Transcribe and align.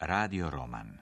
Radio 0.00 0.48
roman 0.48 1.00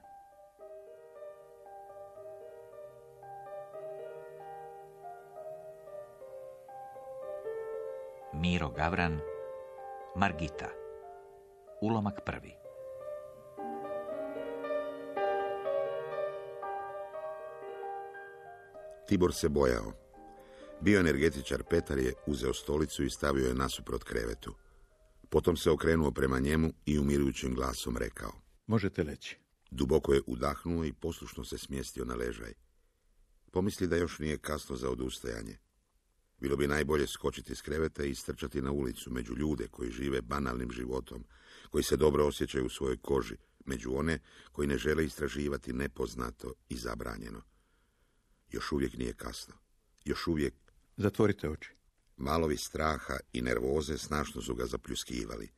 Miro 8.32 8.70
Gavran 8.70 9.20
Margita 10.14 10.70
Ulomak 11.80 12.24
prvi 12.24 12.54
Tibor 19.06 19.34
se 19.34 19.48
bojao. 19.48 19.92
Bioenergetičar 20.80 21.62
Petar 21.62 21.98
je 21.98 22.14
uzeo 22.26 22.54
stolicu 22.54 23.04
i 23.04 23.10
stavio 23.10 23.48
je 23.48 23.54
nasuprot 23.54 24.04
krevetu. 24.04 24.54
Potom 25.28 25.56
se 25.56 25.70
okrenuo 25.70 26.10
prema 26.10 26.38
njemu 26.38 26.72
i 26.86 26.98
umirujućim 26.98 27.54
glasom 27.54 27.96
rekao. 27.96 28.45
Možete 28.66 29.02
leći. 29.02 29.38
Duboko 29.70 30.14
je 30.14 30.22
udahnuo 30.26 30.84
i 30.84 30.92
poslušno 30.92 31.44
se 31.44 31.58
smjestio 31.58 32.04
na 32.04 32.14
ležaj. 32.14 32.52
Pomisli 33.50 33.86
da 33.86 33.96
još 33.96 34.18
nije 34.18 34.38
kasno 34.38 34.76
za 34.76 34.90
odustajanje. 34.90 35.58
Bilo 36.40 36.56
bi 36.56 36.66
najbolje 36.66 37.06
skočiti 37.06 37.54
s 37.54 37.62
kreveta 37.62 38.04
i 38.04 38.14
strčati 38.14 38.62
na 38.62 38.72
ulicu 38.72 39.10
među 39.10 39.34
ljude 39.36 39.68
koji 39.68 39.90
žive 39.90 40.20
banalnim 40.22 40.70
životom, 40.70 41.24
koji 41.70 41.84
se 41.84 41.96
dobro 41.96 42.26
osjećaju 42.26 42.66
u 42.66 42.70
svojoj 42.70 42.96
koži, 42.96 43.36
među 43.64 43.94
one 43.94 44.18
koji 44.52 44.68
ne 44.68 44.78
žele 44.78 45.04
istraživati 45.04 45.72
nepoznato 45.72 46.52
i 46.68 46.76
zabranjeno. 46.76 47.42
Još 48.48 48.72
uvijek 48.72 48.96
nije 48.96 49.12
kasno. 49.12 49.54
Još 50.04 50.26
uvijek... 50.26 50.54
Zatvorite 50.96 51.50
oči. 51.50 51.70
Malovi 52.16 52.56
straha 52.56 53.16
i 53.32 53.42
nervoze 53.42 53.98
snašno 53.98 54.42
su 54.42 54.54
ga 54.54 54.66
zapljuskivali. 54.66 55.52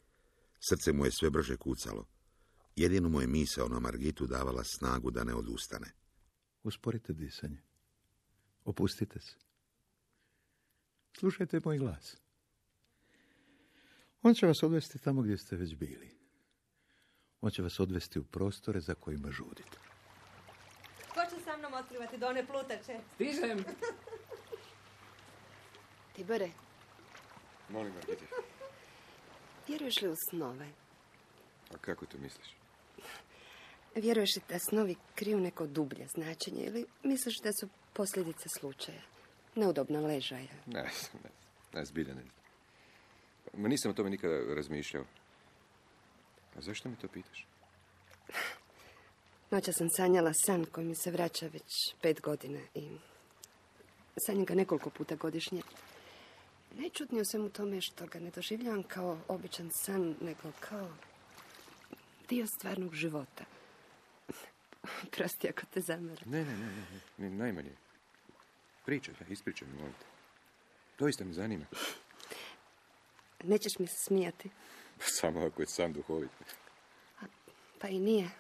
Srce 0.69 0.93
mu 0.93 1.05
je 1.05 1.13
sve 1.13 1.31
brže 1.31 1.57
kucalo. 1.57 2.07
Jedino 2.79 3.09
mu 3.09 3.21
je 3.21 3.27
misao 3.27 3.69
na 3.69 3.81
Margitu 3.81 4.27
davala 4.27 4.65
snagu 4.65 5.11
da 5.11 5.25
ne 5.25 5.35
odustane. 5.35 5.87
Usporite 6.63 7.13
disanje. 7.13 7.63
Opustite 8.65 9.21
se. 9.21 9.35
Slušajte 11.19 11.61
moj 11.65 11.79
glas. 11.79 12.17
On 14.23 14.35
će 14.35 14.47
vas 14.47 14.63
odvesti 14.63 14.99
tamo 14.99 15.23
gdje 15.23 15.39
ste 15.39 15.57
već 15.57 15.75
bili. 15.75 16.19
On 17.41 17.51
će 17.51 17.63
vas 17.63 17.81
odvesti 17.81 18.19
u 18.19 18.25
prostore 18.25 18.81
za 18.81 18.95
kojima 18.95 19.31
žudite. 19.31 19.79
Ko 21.15 21.21
će 21.31 21.45
sa 21.45 21.57
mnom 21.57 21.75
otkrivati 21.75 22.19
do 22.19 22.27
one 22.27 22.47
plutače? 22.47 23.01
Stižem. 23.15 23.65
Tibore, 26.17 26.51
Molim, 27.69 27.93
Margita. 27.95 28.25
vjeruješ 29.69 30.03
li 30.03 30.09
u 30.09 30.15
snove? 30.31 30.69
A 31.75 31.79
kako 31.81 32.07
to 32.07 32.19
misliš? 32.19 32.58
Vjeruješ 33.95 34.37
li 34.37 34.43
da 34.49 34.59
snovi 34.59 34.97
kriju 35.15 35.41
neko 35.41 35.67
dublje 35.67 36.07
značenje 36.07 36.65
ili 36.65 36.87
misliš 37.03 37.41
da 37.41 37.53
su 37.53 37.69
posljedice 37.93 38.49
slučaja? 38.49 39.01
Neudobna 39.55 40.01
ležaja. 40.01 40.49
Ne, 40.67 40.83
ne, 41.25 41.31
ne, 41.75 41.85
zbilja 41.85 42.15
ne. 42.15 42.23
Ma 43.55 43.69
nisam 43.69 43.91
o 43.91 43.95
tome 43.95 44.11
nikada 44.11 44.55
razmišljao. 44.55 45.05
A 46.57 46.61
zašto 46.61 46.89
mi 46.89 46.97
to 46.97 47.09
pitaš? 47.09 47.47
Noća 49.51 49.73
sam 49.73 49.91
sanjala 49.91 50.33
san 50.35 50.65
koji 50.65 50.87
mi 50.87 50.95
se 50.95 51.11
vraća 51.11 51.47
već 51.47 51.95
pet 52.01 52.21
godina 52.21 52.61
i 52.75 52.89
sanjam 54.27 54.45
ga 54.45 54.55
nekoliko 54.55 54.91
puta 54.91 55.17
godišnje. 55.17 55.63
Najčudnije 56.77 57.23
u 57.23 57.25
svemu 57.25 57.49
tome 57.49 57.81
što 57.81 58.07
ga 58.07 58.21
ne 58.21 58.31
doživljavam 58.31 58.83
kao 58.83 59.19
običan 59.29 59.71
san, 59.73 60.15
nego 60.21 60.53
kao 60.61 60.89
dio 62.29 62.47
stvarnog 62.47 62.95
života. 62.95 63.45
Prosti 65.17 65.49
ako 65.49 65.63
te 65.75 65.81
zamara. 65.81 66.23
Ne, 66.27 66.45
ne, 66.45 66.57
ne, 66.57 66.67
ne, 66.67 67.31
ne, 67.31 67.31
najmanje. 67.31 67.73
Pričaj, 68.87 69.15
ispričaj 69.29 69.69
mi, 69.69 69.75
molim 69.75 69.93
te. 69.93 70.07
Doista 70.99 71.25
me 71.25 71.33
zanima. 71.33 71.65
Nećeš 73.45 73.79
mi 73.79 73.87
se 73.87 73.97
smijati. 74.07 74.51
Samo 74.99 75.47
ako 75.47 75.63
je 75.63 75.67
sam 75.67 75.93
duhovit. 75.93 76.31
Pa 77.81 77.89
i 77.89 77.99
nije. 77.99 78.31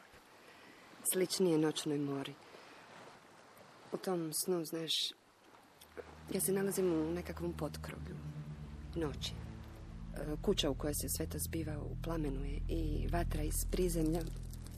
Sličnije 1.12 1.58
noćnoj 1.58 1.98
mori. 1.98 2.34
U 3.92 3.96
tom 3.96 4.30
snu, 4.44 4.64
znaš, 4.64 4.92
ja 6.34 6.40
se 6.40 6.52
nalazim 6.52 6.92
u 6.92 7.12
nekakvom 7.12 7.52
potkrovlju. 7.52 8.16
Noći. 8.94 9.32
E, 9.32 10.36
Kuća 10.42 10.70
u 10.70 10.74
kojoj 10.74 10.94
se 10.94 11.08
sve 11.16 11.26
to 11.26 11.38
zbiva 11.48 11.78
u 11.78 11.96
plamenu 12.02 12.44
je 12.44 12.60
i 12.68 13.08
vatra 13.12 13.42
iz 13.42 13.54
prizemlja 13.70 14.20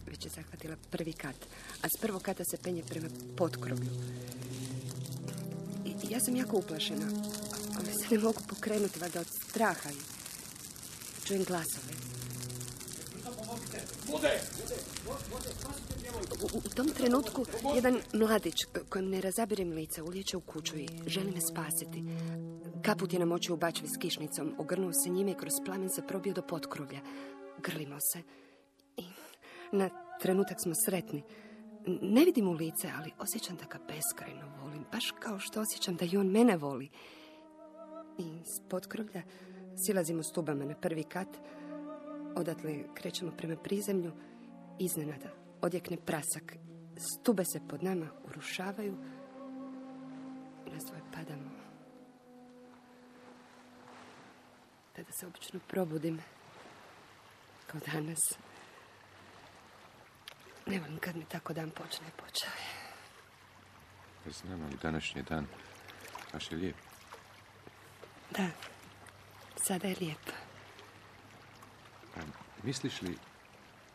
već 0.06 0.24
je 0.24 0.30
zahvatila 0.30 0.76
prvi 0.90 1.12
kat. 1.12 1.36
A 1.82 1.88
s 1.88 2.00
prvog 2.00 2.22
kata 2.22 2.44
se 2.44 2.56
penje 2.56 2.82
prema 2.88 3.08
potkrovlju. 3.36 3.90
I 5.84 6.12
ja 6.12 6.20
sam 6.20 6.36
jako 6.36 6.56
uplašena. 6.56 7.06
Ali 7.76 7.92
se 7.92 8.14
ne 8.14 8.18
mogu 8.18 8.40
pokrenuti, 8.48 9.00
valjda 9.00 9.20
od 9.20 9.26
straha. 9.48 9.90
Čujem 11.24 11.44
glasove. 11.44 11.92
U, 16.42 16.58
u 16.58 16.68
tom 16.74 16.88
trenutku 16.88 17.46
jedan 17.74 18.00
mladić 18.12 18.56
kojem 18.88 19.08
ne 19.08 19.20
razabirem 19.20 19.72
lice 19.72 20.02
ulijeće 20.02 20.36
u 20.36 20.40
kuću 20.40 20.78
i 20.78 20.88
želi 21.06 21.30
me 21.30 21.40
spasiti. 21.40 22.04
Kaput 22.82 23.12
je 23.12 23.18
namočio 23.18 23.54
u 23.54 23.58
bačvi 23.58 23.88
s 23.88 23.98
kišnicom, 24.00 24.54
ogrnuo 24.58 24.92
se 24.92 25.10
njime 25.10 25.30
i 25.30 25.34
kroz 25.34 25.52
plamen 25.64 25.90
se 25.90 26.06
probio 26.08 26.32
do 26.32 26.42
potkrovlja. 26.42 27.00
Grlimo 27.62 27.96
se. 28.12 28.22
I 28.96 29.04
na 29.72 29.88
trenutak 30.20 30.60
smo 30.60 30.72
sretni. 30.86 31.22
Ne 31.86 32.24
vidim 32.24 32.48
u 32.48 32.52
lice, 32.52 32.90
ali 32.98 33.12
osjećam 33.18 33.56
da 33.56 33.64
ga 33.64 33.78
beskrajno 33.88 34.46
volim. 34.62 34.84
Baš 34.92 35.10
kao 35.18 35.38
što 35.38 35.60
osjećam 35.60 35.96
da 35.96 36.04
i 36.04 36.16
on 36.16 36.26
mene 36.26 36.56
voli. 36.56 36.90
I 38.18 38.40
s 38.44 38.68
potkrovlja 38.68 39.22
silazimo 39.86 40.22
stubama 40.22 40.64
na 40.64 40.74
prvi 40.74 41.02
kat. 41.02 41.28
Odatle 42.36 42.84
krećemo 42.94 43.32
prema 43.36 43.56
prizemlju. 43.56 44.12
Iznenada 44.78 45.28
odjekne 45.60 45.96
prasak. 45.96 46.56
Stube 46.96 47.44
se 47.44 47.60
pod 47.68 47.82
nama 47.82 48.06
urušavaju. 48.24 48.96
I 50.66 50.70
na 50.70 50.80
svoje 50.80 51.02
padamo. 51.12 51.50
Tada 54.92 55.12
se 55.12 55.26
obično 55.26 55.60
probudim. 55.68 56.20
Kao 57.66 57.80
danas. 57.92 58.18
Ne 60.70 60.80
volim 60.80 60.98
kad 60.98 61.16
mi 61.16 61.24
tako 61.24 61.52
dan 61.52 61.70
počne. 61.70 62.06
Počeo 62.16 62.50
je. 62.50 62.80
Znam, 64.32 64.62
ali 64.62 64.76
današnji 64.82 65.22
dan 65.22 65.46
baš 66.32 66.52
je 66.52 66.58
lijep. 66.58 66.76
Da. 68.30 68.46
Sada 69.56 69.88
je 69.88 69.96
lijepo. 70.00 70.32
A 72.16 72.20
misliš 72.62 73.02
li 73.02 73.16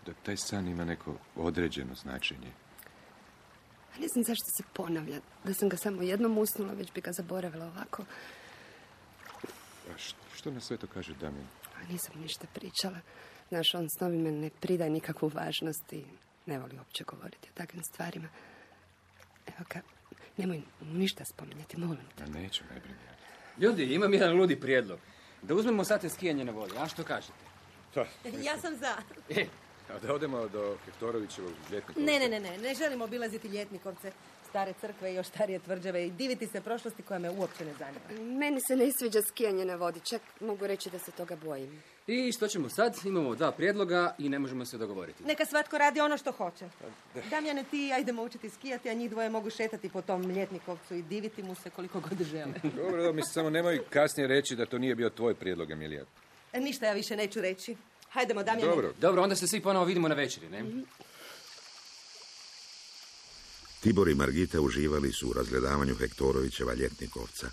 da 0.06 0.14
taj 0.16 0.38
san 0.38 0.68
ima 0.68 0.86
neko 0.86 1.16
određeno 1.36 1.96
značenje? 1.96 2.52
A 3.96 4.00
ne 4.00 4.08
znam 4.08 4.24
zašto 4.24 4.46
se 4.48 4.64
ponavlja. 4.74 5.20
Da 5.44 5.54
sam 5.54 5.70
ga 5.70 5.78
samo 5.78 6.02
jednom 6.02 6.38
usnula, 6.38 6.74
već 6.74 6.92
bi 6.94 7.02
ga 7.02 7.12
zaboravila 7.12 7.66
ovako. 7.66 8.04
A 9.90 9.98
š- 9.98 10.16
što 10.36 10.52
na 10.52 10.60
sve 10.60 10.78
to 10.78 10.88
kaže 10.88 11.14
Damjan? 11.14 11.48
A 11.76 11.84
nisam 11.84 12.22
ništa 12.22 12.48
pričala. 12.54 13.00
Znaš, 13.50 13.74
on 13.74 13.90
snovima 13.90 14.32
ne 14.32 14.50
pridaje 14.52 14.90
nikakvu 14.90 15.28
važnost 15.30 15.94
i 15.94 16.04
ne 16.46 16.60
voli 16.60 16.78
uopće 16.78 17.04
govoriti 17.04 17.50
o 17.50 17.58
takvim 17.58 17.84
stvarima. 17.84 18.28
Evo 19.48 19.66
ga, 19.74 19.80
nemoj 20.38 20.62
ništa 20.82 21.26
spominjati, 21.26 21.78
molim 21.78 22.06
te. 22.16 22.26
Neću, 22.26 22.64
ne 22.74 22.80
brini. 22.80 23.00
Ljudi, 23.58 23.94
imam 23.94 24.14
jedan 24.14 24.38
ludi 24.38 24.60
prijedlog. 24.60 25.00
Da 25.42 25.54
uzmemo 25.54 25.84
sate 25.84 26.10
skijanje 26.10 26.46
na 26.46 26.52
vodi, 26.52 26.74
a 26.78 26.88
što 26.88 27.04
kažete? 27.04 27.34
Ja 28.44 28.58
sam 28.58 28.76
za. 28.76 28.96
E, 29.30 29.46
A 29.90 30.00
da 30.00 30.14
odemo 30.14 30.48
do 30.48 30.78
Hektorovićevog 30.86 31.52
ljetnika? 31.72 32.00
Ne, 32.00 32.20
ne, 32.20 32.28
ne, 32.28 32.40
ne, 32.40 32.58
ne 32.58 32.74
želim 32.76 33.02
obilaziti 33.02 33.48
ljetnikovce, 33.48 34.12
stare 34.56 34.74
crkve 34.82 35.12
i 35.12 35.16
još 35.16 35.28
starije 35.28 35.60
tvrđave 35.60 36.08
i 36.08 36.12
diviti 36.12 36.48
se 36.48 36.62
prošlosti 36.62 37.04
koja 37.04 37.20
me 37.20 37.30
uopće 37.30 37.66
ne 37.66 37.74
zanima. 37.80 38.38
Meni 38.40 38.62
se 38.68 38.76
ne 38.76 38.92
sviđa 38.92 39.22
skijanje 39.22 39.66
na 39.66 39.76
vodi, 39.76 40.00
čak 40.00 40.22
mogu 40.40 40.68
reći 40.68 40.90
da 40.90 41.00
se 41.00 41.12
toga 41.12 41.36
bojim. 41.36 41.84
i 42.08 42.32
što 42.32 42.48
ćemo 42.48 42.70
sad? 42.70 42.96
Imamo 43.06 43.36
dva 43.36 43.52
prijedloga 43.52 44.16
i 44.18 44.30
ne 44.30 44.40
možemo 44.40 44.66
se 44.66 44.78
dogovoriti. 44.78 45.24
Neka 45.24 45.46
svatko 45.46 45.78
radi 45.78 46.00
ono 46.00 46.18
što 46.18 46.32
hoće. 46.32 46.66
Damjane, 47.30 47.64
ti 47.64 47.86
i 47.86 47.88
ja 47.88 48.00
idemo 48.00 48.24
učiti 48.24 48.50
skijati, 48.50 48.90
a 48.90 48.94
njih 48.94 49.10
dvoje 49.10 49.30
mogu 49.30 49.50
šetati 49.50 49.90
po 49.90 50.02
tom 50.02 50.22
ljetnikovcu 50.22 50.96
i 50.96 51.02
diviti 51.02 51.44
mu 51.44 51.56
se 51.56 51.70
koliko 51.70 52.00
god 52.00 52.24
žele. 52.24 52.54
Dobro, 52.64 52.98
dobro, 52.98 53.14
mislim, 53.14 53.34
samo 53.34 53.50
nemoj 53.50 53.80
kasnije 53.90 54.28
reći 54.28 54.56
da 54.56 54.66
to 54.66 54.78
nije 54.78 54.96
bio 54.96 55.10
tvoj 55.10 55.36
prijedlog, 55.36 55.72
Emilija. 55.72 56.04
E, 56.54 56.60
Ništa 56.60 56.86
ja 56.86 56.94
više 56.94 57.16
neću 57.16 57.42
reći. 57.42 57.76
Hajdemo, 58.10 58.44
Damjane. 58.44 58.70
Dobro, 58.72 58.94
Dobro, 59.02 59.24
onda 59.24 59.36
se 59.36 59.48
svi 59.48 59.62
ponovo 59.62 59.86
vidimo 59.86 60.08
na 60.08 60.16
večeri, 60.16 60.50
ne? 60.50 60.64
Tibor 63.86 64.10
i 64.10 64.16
Margita 64.16 64.62
uživali 64.62 65.14
su 65.14 65.30
u 65.30 65.34
razgledavanju 65.34 65.96
Hektorovićeva 65.96 66.74
ljetnikovca. 66.74 67.52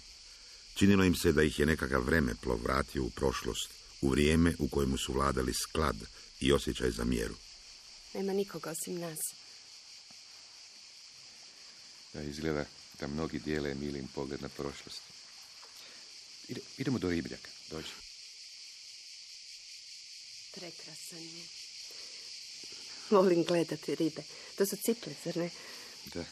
Činilo 0.74 1.04
im 1.04 1.14
se 1.14 1.32
da 1.32 1.42
ih 1.42 1.58
je 1.58 1.66
nekakav 1.66 2.02
vremeplov 2.02 2.62
vratio 2.62 3.04
u 3.04 3.10
prošlost, 3.10 3.70
u 4.00 4.08
vrijeme 4.08 4.54
u 4.58 4.68
kojemu 4.68 4.98
su 4.98 5.12
vladali 5.12 5.54
sklad 5.54 5.96
i 6.40 6.52
osjećaj 6.52 6.90
za 6.90 7.04
mjeru. 7.04 7.34
Nema 8.14 8.32
nikoga 8.32 8.70
osim 8.70 8.98
nas. 8.98 9.18
Da 12.12 12.22
izgleda 12.22 12.64
da 13.00 13.06
mnogi 13.06 13.38
dijele 13.38 13.70
Emilin 13.70 14.08
pogled 14.14 14.42
na 14.42 14.48
prošlost. 14.48 15.02
Ide, 16.48 16.60
idemo 16.78 16.98
do 16.98 17.10
ribljaka, 17.10 17.48
dođi. 17.70 17.92
Prekrasan 20.54 21.22
je. 21.22 21.44
Volim 23.10 23.44
gledati 23.44 23.94
ribe. 23.94 24.22
To 24.56 24.66
su 24.66 24.76
ciple, 24.76 25.14
zar 25.24 25.36
ne? 25.36 25.50
Da, 26.14 26.24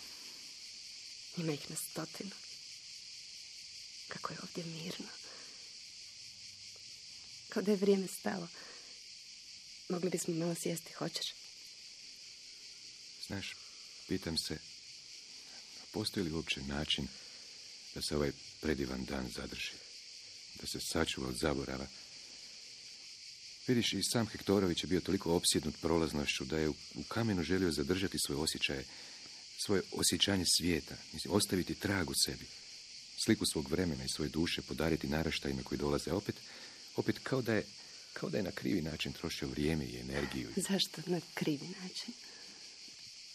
Ima 1.36 1.52
ih 1.52 1.70
na 1.70 1.76
stotinu. 1.76 2.30
Kako 4.08 4.32
je 4.32 4.38
ovdje 4.42 4.64
mirno. 4.64 5.08
Kao 7.48 7.62
da 7.62 7.70
je 7.70 7.76
vrijeme 7.76 8.06
stalo. 8.06 8.48
Mogli 9.88 10.10
bismo 10.10 10.34
malo 10.34 10.54
sjesti, 10.54 10.92
hoćeš? 10.92 11.26
znaš, 13.30 13.56
pitam 14.08 14.38
se, 14.38 14.58
postoji 15.92 16.24
li 16.24 16.32
uopće 16.32 16.62
način 16.62 17.08
da 17.94 18.02
se 18.02 18.16
ovaj 18.16 18.32
predivan 18.60 19.04
dan 19.04 19.28
zadrži? 19.36 19.72
Da 20.60 20.66
se 20.66 20.78
sačuva 20.80 21.28
od 21.28 21.36
zaborava? 21.36 21.86
Vidiš, 23.66 23.92
i 23.92 24.02
sam 24.02 24.26
Hektorović 24.26 24.82
je 24.82 24.86
bio 24.86 25.00
toliko 25.00 25.34
opsjednut 25.34 25.74
prolaznošću 25.80 26.44
da 26.44 26.58
je 26.58 26.68
u, 26.68 26.74
kamenu 27.08 27.42
želio 27.42 27.72
zadržati 27.72 28.18
svoje 28.26 28.40
osjećaje, 28.40 28.84
svoje 29.66 29.82
osjećanje 29.92 30.44
svijeta, 30.46 30.94
mislim, 31.12 31.34
ostaviti 31.34 31.74
trag 31.74 32.10
u 32.10 32.14
sebi, 32.14 32.46
sliku 33.24 33.46
svog 33.46 33.68
vremena 33.70 34.04
i 34.04 34.08
svoje 34.08 34.28
duše 34.28 34.62
podariti 34.62 35.08
naraštajima 35.08 35.62
koji 35.62 35.78
dolaze 35.78 36.12
opet, 36.12 36.34
opet 36.96 37.18
kao 37.22 37.42
da 37.42 37.54
je, 37.54 37.64
kao 38.12 38.30
da 38.30 38.36
je 38.36 38.42
na 38.42 38.50
krivi 38.50 38.82
način 38.82 39.12
trošio 39.12 39.48
vrijeme 39.48 39.84
i 39.84 40.00
energiju. 40.00 40.48
Zašto 40.56 41.02
na 41.06 41.20
krivi 41.34 41.68
način? 41.82 42.14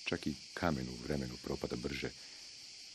Čak 0.06 0.28
i 0.28 0.36
kamen 0.54 0.90
u 0.90 1.04
vremenu 1.04 1.38
propada 1.44 1.76
brže 1.76 2.10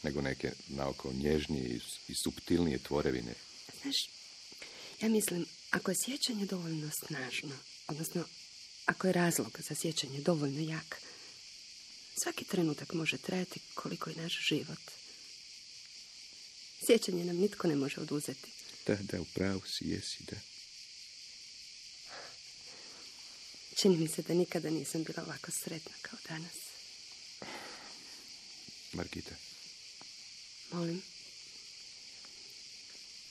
nego 0.03 0.21
neke 0.21 0.53
naoko 0.69 1.13
nježnije 1.13 1.81
i, 2.09 2.15
subtilnije 2.15 2.79
tvorevine. 2.79 3.35
Znaš, 3.83 3.97
ja 5.01 5.09
mislim, 5.09 5.47
ako 5.71 5.91
je 5.91 5.97
sjećanje 6.05 6.47
dovoljno 6.47 6.91
snažno, 6.91 7.57
odnosno 7.89 8.25
ako 8.87 9.07
je 9.07 9.13
razlog 9.13 9.59
za 9.69 9.75
sjećanje 9.75 10.21
dovoljno 10.21 10.61
jak, 10.61 11.01
svaki 12.23 12.45
trenutak 12.45 12.93
može 12.93 13.19
trajati 13.19 13.61
koliko 13.75 14.11
i 14.11 14.15
naš 14.15 14.49
život. 14.49 14.79
Sjećanje 16.87 17.25
nam 17.25 17.37
nitko 17.37 17.69
ne 17.69 17.77
može 17.77 18.01
oduzeti. 18.01 18.51
Da, 18.87 18.97
da, 18.97 19.21
u 19.21 19.25
pravu 19.25 19.63
si, 19.67 19.89
jesi, 19.89 20.25
da. 20.31 20.37
Čini 23.77 23.97
mi 23.97 24.09
se 24.09 24.23
da 24.23 24.35
nikada 24.35 24.71
nisam 24.71 25.05
bila 25.05 25.23
ovako 25.23 25.51
sretna 25.51 25.93
kao 26.03 26.19
danas. 26.29 26.57
Margita, 28.93 29.35
Molim, 30.73 31.03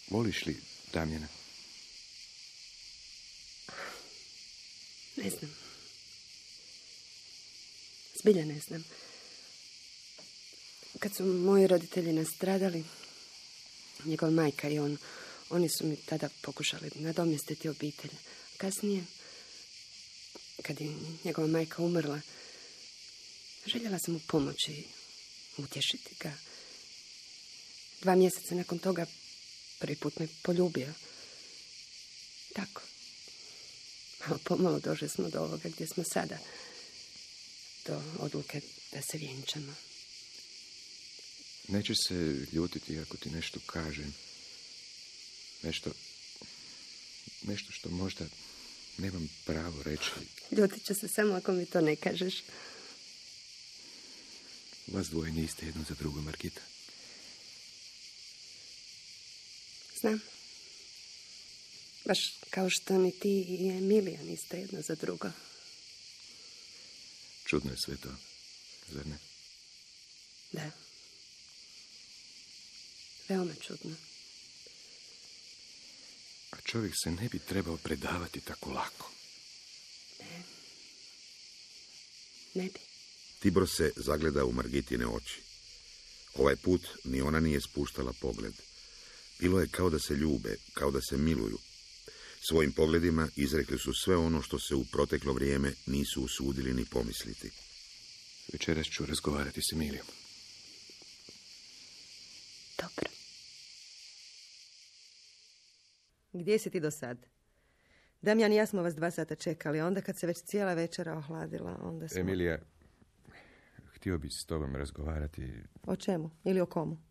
voliš 0.09 0.45
li 0.45 0.61
Damjana? 0.93 1.27
ne 5.15 5.29
znam. 5.29 5.55
Zbilja 8.19 8.45
ne 8.45 8.59
znam. 8.59 8.83
Kad 10.99 11.15
su 11.15 11.23
moji 11.25 11.67
roditelji 11.67 12.13
nastradali, 12.13 12.83
njegova 14.05 14.31
majka 14.31 14.69
i 14.69 14.79
on, 14.79 14.97
oni 15.49 15.69
su 15.69 15.85
mi 15.85 15.95
tada 15.95 16.29
pokušali 16.41 16.91
nadomjestiti 16.95 17.69
obitelj. 17.69 18.11
Kasnije, 18.57 19.03
kad 20.61 20.81
je 20.81 20.95
njegova 21.23 21.47
majka 21.47 21.83
umrla, 21.83 22.21
željela 23.65 23.99
sam 23.99 24.13
mu 24.13 24.19
pomoći 24.27 24.83
utješiti 25.57 26.15
ga. 26.19 26.33
Dva 28.01 28.15
mjeseca 28.15 28.55
nakon 28.55 28.79
toga 28.79 29.05
prvi 29.79 29.95
put 29.95 30.19
me 30.19 30.27
poljubio. 30.41 30.93
Tako. 32.53 32.81
Malo 34.25 34.39
pomalo 34.43 34.79
došli 34.79 35.09
smo 35.09 35.29
do 35.29 35.39
ovoga 35.39 35.69
gdje 35.69 35.87
smo 35.87 36.03
sada. 36.03 36.37
Do 37.89 38.01
odluke 38.19 38.61
da 38.91 39.01
se 39.01 39.17
vjenčamo. 39.17 39.75
Neće 41.67 41.93
se 42.07 42.45
ljutiti 42.51 42.99
ako 42.99 43.17
ti 43.17 43.29
nešto 43.29 43.59
kažem. 43.65 44.13
Nešto... 45.63 45.91
Nešto 47.41 47.71
što 47.71 47.89
možda 47.89 48.25
nemam 48.97 49.29
pravo 49.45 49.83
reći. 49.83 50.09
Ljutit 50.51 50.85
ću 50.85 50.93
se 50.95 51.07
samo 51.07 51.33
ako 51.33 51.51
mi 51.51 51.65
to 51.65 51.81
ne 51.81 51.95
kažeš. 51.95 52.43
Vas 54.87 55.07
dvoje 55.07 55.31
niste 55.31 55.65
jedno 55.65 55.83
za 55.89 55.95
drugo, 55.99 56.21
Margita. 56.21 56.61
Znam. 59.99 60.19
Baš 62.05 62.19
kao 62.49 62.69
što 62.69 62.97
ni 62.97 63.11
ti 63.11 63.41
i 63.41 63.69
Emilija 63.69 64.23
niste 64.23 64.57
jedno 64.57 64.81
za 64.81 64.95
drugo. 64.95 65.31
Čudno 67.49 67.71
je 67.71 67.77
sve 67.77 67.97
to, 67.97 68.09
zar 68.91 69.07
ne? 69.07 69.17
Da. 70.51 70.71
Veoma 73.29 73.53
čudno. 73.67 73.95
A 76.51 76.55
čovjek 76.63 76.93
se 77.03 77.11
ne 77.11 77.29
bi 77.29 77.39
trebao 77.39 77.77
predavati 77.77 78.41
tako 78.41 78.71
lako. 78.71 79.11
Ne 82.53 82.63
bi. 82.63 82.79
Tibor 83.39 83.69
se 83.69 83.91
zagleda 83.95 84.45
u 84.45 84.51
Margitine 84.51 85.07
oči. 85.07 85.41
Ovaj 86.33 86.55
put 86.55 86.81
ni 87.03 87.21
ona 87.21 87.39
nije 87.39 87.61
spuštala 87.61 88.13
pogled. 88.13 88.53
Bilo 89.39 89.59
je 89.59 89.67
kao 89.67 89.89
da 89.89 89.99
se 89.99 90.13
ljube, 90.13 90.55
kao 90.73 90.91
da 90.91 91.01
se 91.01 91.17
miluju. 91.17 91.57
Svojim 92.41 92.71
pogledima 92.71 93.27
izrekli 93.35 93.77
su 93.77 93.93
sve 93.93 94.17
ono 94.17 94.41
što 94.41 94.59
se 94.59 94.75
u 94.75 94.85
proteklo 94.91 95.33
vrijeme 95.33 95.73
nisu 95.87 96.23
usudili 96.23 96.73
ni 96.73 96.85
pomisliti. 96.85 97.51
Večeras 98.53 98.87
ću 98.87 99.05
razgovarati 99.05 99.61
s 99.61 99.73
Emilijom. 99.73 100.05
Dobro. 102.77 103.09
Gdje 106.33 106.59
si 106.59 106.69
ti 106.69 106.79
do 106.79 106.91
sad? 106.91 107.25
Damjan 108.21 108.53
i 108.53 108.55
ja 108.55 108.65
smo 108.65 108.81
vas 108.81 108.95
dva 108.95 109.11
sata 109.11 109.35
čekali, 109.35 109.81
onda 109.81 110.01
kad 110.01 110.17
se 110.17 110.27
već 110.27 110.37
cijela 110.37 110.73
večera 110.73 111.17
ohladila, 111.17 111.79
onda 111.81 112.07
smo... 112.07 112.19
Emilija, 112.19 112.59
htio 113.93 114.17
bi 114.17 114.29
s 114.29 114.45
tobom 114.45 114.75
razgovarati 114.75 115.53
O 115.83 115.95
čemu? 115.95 116.31
Ili 116.43 116.61
o 116.61 116.65
komu? 116.65 117.09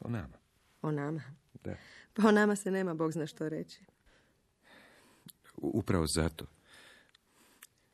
o 0.00 0.10
nama. 0.10 0.38
O 0.82 0.90
nama. 0.90 1.22
Da. 1.64 1.76
Pa 2.14 2.28
o 2.28 2.30
nama 2.30 2.56
se 2.56 2.70
nema, 2.70 2.94
Bog 2.94 3.12
zna 3.12 3.26
što 3.26 3.48
reći. 3.48 3.84
Upravo 5.56 6.06
zato. 6.06 6.46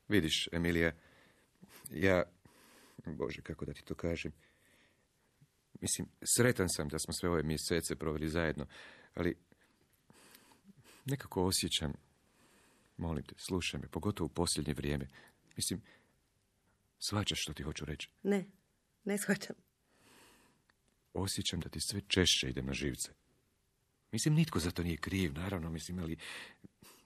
Vidiš, 0.08 0.48
Emilija, 0.52 0.92
ja, 1.90 2.22
Bože, 3.06 3.42
kako 3.42 3.64
da 3.64 3.72
ti 3.72 3.84
to 3.84 3.94
kažem, 3.94 4.32
mislim, 5.80 6.08
sretan 6.22 6.68
sam 6.68 6.88
da 6.88 6.98
smo 6.98 7.14
sve 7.14 7.28
ove 7.28 7.42
mjesece 7.42 7.96
proveli 7.96 8.28
zajedno, 8.28 8.66
ali 9.14 9.36
nekako 11.04 11.44
osjećam, 11.44 11.92
molim 12.96 13.24
te, 13.24 13.34
slušaj 13.38 13.80
me, 13.80 13.88
pogotovo 13.88 14.26
u 14.26 14.34
posljednje 14.34 14.74
vrijeme, 14.74 15.08
mislim, 15.56 15.82
svačaš 16.98 17.42
što 17.42 17.52
ti 17.52 17.62
hoću 17.62 17.84
reći. 17.84 18.08
Ne, 18.22 18.44
ne 19.04 19.18
shvaćam. 19.18 19.56
Osjećam 21.14 21.60
da 21.60 21.68
ti 21.68 21.80
sve 21.80 22.00
češće 22.08 22.48
idem 22.48 22.66
na 22.66 22.72
živce. 22.72 23.12
Mislim, 24.12 24.34
nitko 24.34 24.58
za 24.58 24.70
to 24.70 24.82
nije 24.82 24.96
kriv, 24.96 25.32
naravno, 25.32 25.70
mislim, 25.70 25.98
ali 25.98 26.16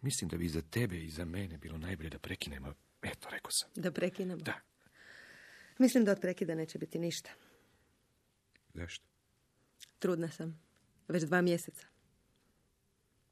mislim 0.07 0.29
da 0.29 0.37
bi 0.37 0.47
i 0.47 0.49
za 0.49 0.63
tebe 0.63 0.97
i 1.05 1.11
za 1.11 1.25
mene 1.25 1.59
bilo 1.59 1.79
najbolje 1.79 2.11
da 2.11 2.19
prekinemo. 2.19 2.75
Eto, 3.03 3.29
rekao 3.31 3.51
sam. 3.51 3.71
Da 3.75 3.91
prekinemo. 3.93 4.43
Da. 4.43 4.61
Mislim 5.79 6.05
da 6.05 6.13
od 6.13 6.21
prekida 6.21 6.55
neće 6.55 6.79
biti 6.79 6.99
ništa. 6.99 7.31
Zašto? 8.75 9.05
Trudna 9.99 10.31
sam. 10.31 10.61
Već 11.09 11.23
dva 11.23 11.41
mjeseca. 11.43 11.87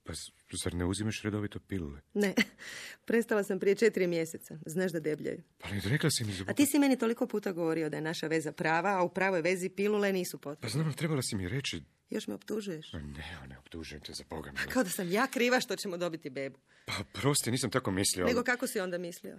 Pa 0.06 0.12
zar 0.52 0.75
ne 0.75 0.84
uzimaš 0.84 1.23
redovito 1.23 1.58
pilule? 1.58 2.00
Ne, 2.14 2.34
prestala 3.06 3.44
sam 3.44 3.61
prije 3.61 3.75
četiri 3.75 4.06
mjeseca. 4.06 4.58
Znaš 4.66 4.92
da 4.92 5.00
debljaju. 5.00 5.42
Pa 5.58 5.68
ne, 5.68 5.80
rekla 5.84 6.11
si 6.11 6.25
mi 6.25 6.32
za... 6.32 6.44
A 6.49 6.52
ti 6.52 6.66
si 6.66 6.78
meni 6.78 6.99
toliko 6.99 7.26
puta 7.26 7.52
govorio 7.52 7.90
da 7.90 7.96
je 7.96 8.00
naša 8.00 8.26
veza 8.26 8.52
prava, 8.52 8.99
a 8.99 9.02
u 9.02 9.08
pravoj 9.08 9.40
vezi 9.42 9.68
pilule 9.68 10.12
nisu 10.12 10.38
Pa 10.38 10.42
potrebne. 10.50 10.70
znam, 10.70 10.87
ali 10.87 10.94
trebala 10.96 11.23
si 11.23 11.37
mi 11.37 11.49
reći... 11.49 11.82
Još 12.11 12.26
me 12.26 12.34
optužuješ. 12.34 12.92
Ma 12.92 12.99
Ne, 12.99 13.38
ne 13.49 13.58
optužujem 13.58 14.02
te 14.02 14.12
za 14.12 14.25
Boga. 14.30 14.52
mila. 14.52 14.64
Kao 14.73 14.82
da 14.82 14.90
sam 14.90 15.11
ja 15.12 15.26
kriva 15.26 15.61
što 15.61 15.76
ćemo 15.76 15.96
dobiti 15.96 16.30
bebu. 16.30 16.58
Pa 16.87 16.92
prosti, 17.12 17.50
nisam 17.50 17.70
tako 17.70 17.90
mislio. 17.90 18.26
Nego 18.26 18.42
kako 18.42 18.66
si 18.66 18.80
onda 18.80 18.99
mislio? 18.99 19.38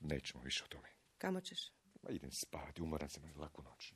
Nećemo 0.00 0.42
više 0.44 0.64
o 0.64 0.68
tome. 0.68 0.88
Kamo 1.18 1.40
ćeš? 1.40 1.58
Ma 2.02 2.10
idem 2.10 2.30
spavati, 2.32 2.82
umoran 2.82 3.08
sam 3.08 3.22
na 3.22 3.42
laku 3.42 3.62
noć. 3.62 3.92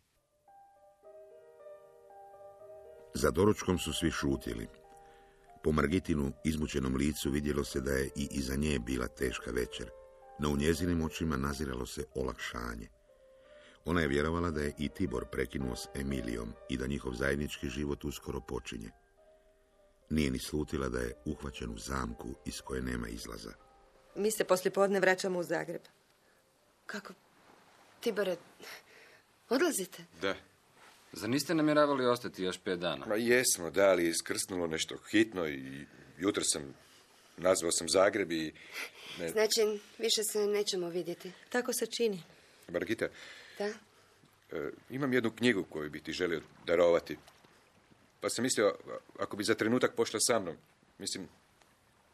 Za 3.14 3.30
doručkom 3.30 3.78
su 3.78 3.92
svi 3.92 4.10
šutjeli. 4.10 4.68
Po 5.64 5.72
Margitinu 5.72 6.32
izmučenom 6.44 6.96
licu 6.96 7.30
vidjelo 7.30 7.64
se 7.64 7.80
da 7.80 7.92
je 7.92 8.10
i 8.16 8.28
iza 8.30 8.56
nje 8.56 8.78
bila 8.78 9.08
teška 9.08 9.50
večer. 9.50 9.90
No 10.38 10.50
u 10.50 10.56
njezinim 10.56 11.02
očima 11.02 11.36
naziralo 11.36 11.86
se 11.86 12.04
olakšanje. 12.14 12.88
Ona 13.84 14.00
je 14.00 14.08
vjerovala 14.08 14.50
da 14.50 14.60
je 14.60 14.72
i 14.78 14.88
Tibor 14.88 15.24
prekinuo 15.32 15.76
s 15.76 15.86
Emilijom 15.94 16.52
i 16.68 16.76
da 16.76 16.86
njihov 16.86 17.14
zajednički 17.14 17.68
život 17.68 18.04
uskoro 18.04 18.40
počinje. 18.40 18.90
Nije 20.10 20.30
ni 20.30 20.38
slutila 20.38 20.88
da 20.88 20.98
je 20.98 21.14
uhvaćen 21.24 21.70
u 21.70 21.78
zamku 21.78 22.28
iz 22.44 22.60
koje 22.60 22.82
nema 22.82 23.08
izlaza. 23.08 23.52
Mi 24.16 24.30
se 24.30 24.44
poslijepodne 24.44 25.00
vraćamo 25.00 25.38
u 25.38 25.42
Zagreb. 25.42 25.82
Kako? 26.86 27.12
Tibore, 28.00 28.36
odlazite? 29.48 30.04
Da. 30.22 30.34
Zar 31.16 31.30
niste 31.30 31.54
namjeravali 31.54 32.06
ostati 32.06 32.42
još 32.42 32.58
pet 32.58 32.78
dana? 32.78 33.06
Ma 33.06 33.14
jesmo, 33.14 33.70
da, 33.70 33.88
ali 33.88 34.04
je 34.04 34.10
iskrsnulo 34.10 34.66
nešto 34.66 34.96
hitno 35.10 35.48
i 35.48 35.86
jutro 36.18 36.42
sam, 36.44 36.74
nazvao 37.36 37.72
sam 37.72 37.88
Zagreb 37.88 38.32
i... 38.32 38.52
Ne, 39.20 39.28
Znači, 39.28 39.60
više 39.98 40.22
se 40.22 40.46
nećemo 40.46 40.88
vidjeti. 40.88 41.32
Tako 41.48 41.72
se 41.72 41.86
čini. 41.86 42.22
Margita, 42.68 43.08
Da? 43.58 43.64
e, 43.64 43.74
imam 44.90 45.12
jednu 45.12 45.30
knjigu 45.30 45.64
koju 45.64 45.90
bi 45.90 46.00
ti 46.00 46.12
želio 46.12 46.40
darovati. 46.66 47.16
Pa 48.20 48.28
sam 48.30 48.42
mislio, 48.42 48.74
ako 49.18 49.36
bi 49.36 49.44
za 49.44 49.54
trenutak 49.54 49.94
pošla 49.94 50.20
sa 50.20 50.38
mnom, 50.38 50.56
mislim, 50.98 51.28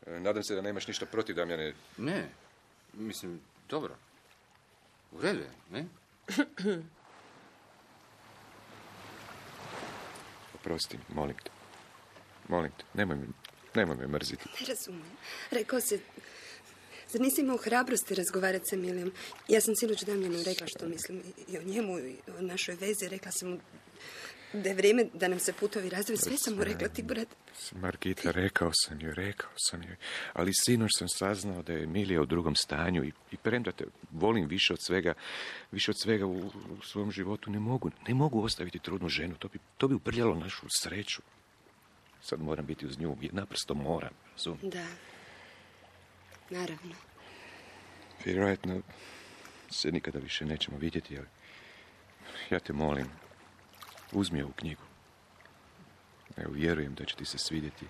e, 0.06 0.20
nadam 0.20 0.42
se 0.42 0.54
da 0.54 0.60
nemaš 0.62 0.86
ništa 0.86 1.06
protiv, 1.06 1.36
Damjane. 1.36 1.74
Ne. 1.96 2.28
Mislim, 2.92 3.40
dobro. 3.68 3.96
U 5.12 5.20
redu 5.20 5.38
je, 5.40 5.50
ne? 5.70 5.84
Oprosti, 10.60 10.98
mi, 10.98 11.14
molim 11.14 11.36
te. 11.36 11.50
Molim 12.48 12.72
te, 12.78 12.84
nemoj 12.94 13.16
me, 13.16 13.26
nemoj 13.74 13.96
me 13.96 14.06
mrziti. 14.06 14.48
Ne 14.60 14.66
razumijem. 14.66 15.16
Rekao 15.50 15.80
se... 15.80 16.00
Zar 17.08 17.20
nisi 17.20 17.40
imao 17.40 17.56
hrabrosti 17.56 18.14
razgovarati 18.14 18.66
sa 18.66 18.76
Emilijom? 18.76 19.12
Ja 19.48 19.60
sam 19.60 19.76
sinoć 19.76 20.02
Damjanu 20.02 20.42
rekla 20.42 20.66
što 20.66 20.88
mislim 20.88 21.22
i 21.48 21.58
o 21.58 21.62
njemu 21.62 21.98
i 21.98 22.16
o 22.38 22.42
našoj 22.42 22.74
vezi. 22.74 23.08
Rekla 23.08 23.32
sam 23.32 23.50
mu 23.50 23.58
da 24.52 24.68
je 24.68 24.74
vrijeme 24.74 25.04
da 25.14 25.28
nam 25.28 25.38
se 25.38 25.52
putovi 25.52 25.90
razdvoje. 25.90 26.16
Sve 26.16 26.36
sam 26.36 26.54
mu 26.54 26.64
rekla, 26.64 26.88
ti 26.88 27.02
brat... 27.02 27.28
Margita, 27.72 28.30
rekao 28.30 28.70
sam 28.74 29.00
joj, 29.00 29.14
rekao 29.14 29.50
sam 29.56 29.82
joj. 29.82 29.96
Ali 30.32 30.52
sinoć 30.54 30.90
sam 30.98 31.08
saznao 31.08 31.62
da 31.62 31.72
je 31.72 31.82
Emilija 31.82 32.22
u 32.22 32.26
drugom 32.26 32.56
stanju 32.56 33.04
i, 33.04 33.12
i 33.32 33.36
premda 33.36 33.72
te 33.72 33.84
volim 34.10 34.48
više 34.48 34.72
od 34.72 34.78
svega, 34.82 35.14
više 35.72 35.90
od 35.90 36.00
svega 36.00 36.26
u, 36.26 36.38
u 36.46 36.82
svom 36.82 37.12
životu, 37.12 37.50
ne 37.50 37.60
mogu, 37.60 37.90
ne 38.08 38.14
mogu 38.14 38.42
ostaviti 38.42 38.78
trudnu 38.78 39.08
ženu. 39.08 39.34
To 39.34 39.48
bi, 39.48 39.58
to 39.76 39.88
bi 39.88 39.94
uprljalo 39.94 40.34
našu 40.34 40.66
sreću. 40.68 41.22
Sad 42.22 42.40
moram 42.40 42.66
biti 42.66 42.86
uz 42.86 42.98
nju, 42.98 43.16
naprosto 43.32 43.74
moram, 43.74 44.12
razumijem. 44.32 44.70
Da. 44.70 44.86
Naravno. 46.50 46.94
Vjerojatno 48.24 48.82
se 49.70 49.92
nikada 49.92 50.18
više 50.18 50.44
nećemo 50.44 50.78
vidjeti, 50.78 51.18
ali 51.18 51.26
ja 52.50 52.58
te 52.58 52.72
molim, 52.72 53.06
uzmi 54.12 54.42
ovu 54.42 54.52
knjigu. 54.52 54.82
Evo, 56.36 56.52
vjerujem 56.52 56.94
da 56.94 57.04
će 57.04 57.16
ti 57.16 57.24
se 57.24 57.38
svidjeti. 57.38 57.86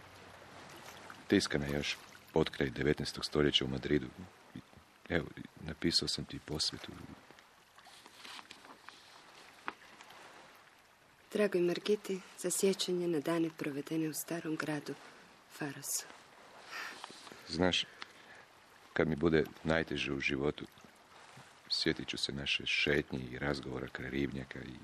Tiskana 1.29 1.67
je 1.67 1.73
još 1.73 1.97
pod 2.33 2.51
kraj 2.51 2.71
19. 2.71 3.25
stoljeća 3.25 3.65
u 3.65 3.69
Madridu. 3.69 4.07
Evo, 5.09 5.27
napisao 5.61 6.09
sam 6.09 6.25
ti 6.25 6.39
posvetu. 6.39 6.93
Dragoj 11.33 11.61
Margiti, 11.61 12.21
za 12.39 12.51
sjećanje 12.51 13.09
na 13.09 13.21
dane 13.21 13.51
provedene 13.59 14.09
u 14.09 14.13
starom 14.13 14.57
gradu 14.57 14.95
Farosu. 15.53 16.07
Znaš, 17.49 17.85
kad 18.93 19.09
mi 19.09 19.17
bude 19.17 19.45
najteže 19.65 20.13
u 20.13 20.21
životu, 20.21 20.67
sjetit 21.69 22.09
ću 22.09 22.19
se 22.19 22.33
naše 22.33 22.67
šetnje 22.67 23.19
i 23.19 23.39
razgovora 23.39 23.89
kraj 23.89 24.11
ribnjaka 24.11 24.59
i 24.59 24.75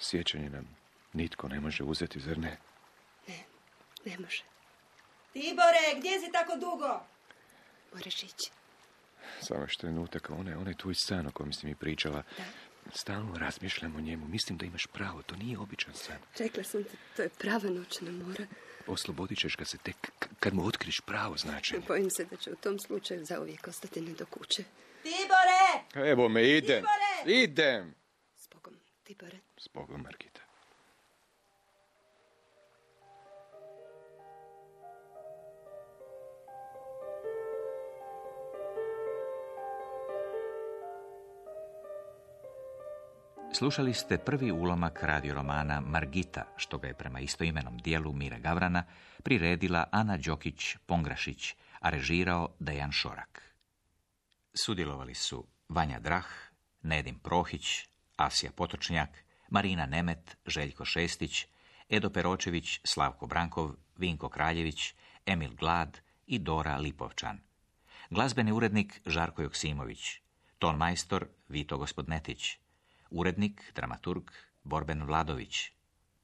sjećanje 0.00 0.50
nam 0.50 0.76
nitko 1.12 1.48
ne 1.48 1.60
može 1.60 1.84
uzeti, 1.84 2.20
zar 2.20 2.38
ne? 2.38 2.56
Ne 4.04 4.18
može. 4.18 4.42
Tibore, 5.32 5.98
gdje 5.98 6.20
si 6.20 6.32
tako 6.32 6.56
dugo? 6.56 7.00
Moraš 7.94 8.22
ići. 8.22 8.50
Samo 9.40 9.60
još 9.60 9.76
trenutak, 9.76 10.30
onaj, 10.30 10.54
onaj 10.54 10.74
tvoj 10.74 10.94
san 10.94 11.26
o 11.26 11.30
kojem 11.30 11.52
si 11.52 11.66
mi 11.66 11.74
pričala, 11.74 12.22
stalno 12.94 13.38
razmišljam 13.38 13.96
o 13.96 14.00
njemu. 14.00 14.28
Mislim 14.28 14.58
da 14.58 14.66
imaš 14.66 14.86
pravo, 14.86 15.22
to 15.22 15.36
nije 15.36 15.58
običan 15.58 15.94
san. 15.94 16.16
Rekla 16.38 16.64
sam 16.64 16.84
ti, 16.84 16.96
to 17.16 17.22
je 17.22 17.28
prava 17.28 17.70
noćna 17.70 18.10
mora. 18.10 18.46
Oslobodit 18.86 19.38
ćeš 19.38 19.56
ga 19.56 19.64
se 19.64 19.78
tek 19.78 19.96
kad 20.40 20.54
mu 20.54 20.66
otkriš 20.66 21.00
pravo 21.00 21.36
značenje. 21.36 21.82
Bojim 21.88 22.10
se 22.10 22.24
da 22.24 22.36
će 22.36 22.52
u 22.52 22.56
tom 22.56 22.78
slučaju 22.78 23.24
zauvijek 23.24 23.68
ostati 23.68 24.00
nedokuće. 24.00 24.64
Tibore! 25.02 26.06
Evo 26.10 26.28
me, 26.28 26.48
idem! 26.48 26.82
Tibore! 26.82 27.40
Idem! 27.42 27.94
Tibore. 29.06 29.38
S 29.56 29.68
Bogom, 29.74 30.02
Margita. 30.02 30.40
Slušali 43.52 43.94
ste 43.94 44.18
prvi 44.18 44.52
ulomak 44.52 45.02
radioromana 45.02 45.80
Margita, 45.80 46.44
što 46.56 46.78
ga 46.78 46.88
je 46.88 46.94
prema 46.94 47.20
istoimenom 47.20 47.78
dijelu 47.78 48.12
Mira 48.12 48.38
Gavrana 48.38 48.84
priredila 49.22 49.84
Ana 49.92 50.18
Đokić-Pongrašić, 50.18 51.54
a 51.80 51.90
režirao 51.90 52.48
Dejan 52.58 52.92
Šorak. 52.92 53.54
Sudjelovali 54.54 55.14
su 55.14 55.46
Vanja 55.68 56.00
Drah, 56.00 56.26
Nedim 56.82 57.18
Prohić, 57.18 57.95
Asija 58.16 58.52
Potočnjak, 58.52 59.24
Marina 59.50 59.86
Nemet, 59.86 60.36
Željko 60.46 60.84
Šestić, 60.84 61.46
Edo 61.88 62.10
Peročević, 62.10 62.80
Slavko 62.84 63.26
Brankov, 63.26 63.70
Vinko 63.96 64.28
Kraljević, 64.28 64.94
Emil 65.26 65.54
Glad 65.54 65.98
i 66.26 66.38
Dora 66.38 66.76
Lipovčan. 66.76 67.40
Glazbeni 68.10 68.52
urednik 68.52 69.00
Žarko 69.06 69.42
Joksimović, 69.42 70.20
ton 70.58 70.76
majstor 70.76 71.26
Vito 71.48 71.78
Gospodnetić, 71.78 72.58
urednik, 73.10 73.72
dramaturg 73.74 74.30
Borben 74.64 75.02
Vladović, 75.02 75.70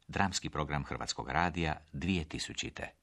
dramski 0.08 0.50
program 0.50 0.84
Hrvatskog 0.84 1.28
radija 1.28 1.76
2000. 1.92 3.01